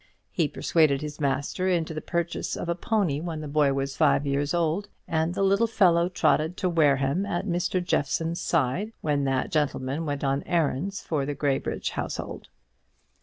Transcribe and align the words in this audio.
He 0.31 0.47
persuaded 0.47 1.03
his 1.03 1.19
master 1.19 1.69
into 1.69 1.93
the 1.93 2.01
purchase 2.01 2.55
of 2.55 2.67
a 2.67 2.73
pony 2.73 3.19
when 3.21 3.41
the 3.41 3.47
boy 3.47 3.71
was 3.71 3.95
five 3.95 4.25
years 4.25 4.51
old, 4.51 4.89
and 5.07 5.35
the 5.35 5.43
little 5.43 5.67
fellow 5.67 6.09
trotted 6.09 6.57
to 6.57 6.69
Wareham 6.69 7.23
at 7.23 7.45
Mr. 7.45 7.85
Jeffson's 7.85 8.41
side 8.41 8.93
when 9.01 9.25
that 9.25 9.51
gentleman 9.51 10.07
went 10.07 10.23
on 10.23 10.41
errands 10.47 11.01
for 11.01 11.23
the 11.23 11.35
Graybridge 11.35 11.91
household. 11.91 12.47